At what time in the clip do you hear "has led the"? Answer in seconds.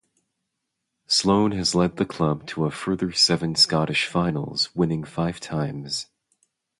1.51-2.07